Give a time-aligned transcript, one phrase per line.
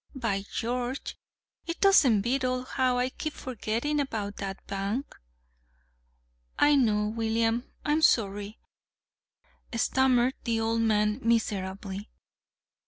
[0.15, 1.15] By George!
[1.67, 5.05] It does beat all how I keep forgetting about that bank!"
[6.57, 8.57] "I know, William, I'm sorry,"
[9.75, 12.09] stammered the old man miserably.